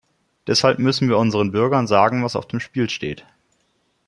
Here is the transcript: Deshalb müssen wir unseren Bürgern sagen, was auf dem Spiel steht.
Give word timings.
Deshalb 0.47 0.79
müssen 0.79 1.09
wir 1.09 1.19
unseren 1.19 1.51
Bürgern 1.51 1.85
sagen, 1.85 2.23
was 2.23 2.35
auf 2.35 2.47
dem 2.47 2.59
Spiel 2.59 2.89
steht. 2.89 3.23